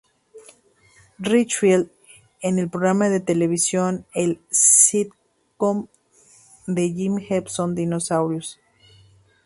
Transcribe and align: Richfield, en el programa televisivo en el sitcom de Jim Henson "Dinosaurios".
Richfield, 1.19 1.91
en 2.41 2.57
el 2.57 2.71
programa 2.71 3.07
televisivo 3.23 3.87
en 3.87 4.07
el 4.15 4.41
sitcom 4.49 5.85
de 6.65 6.91
Jim 6.91 7.17
Henson 7.29 7.75
"Dinosaurios". 7.75 8.59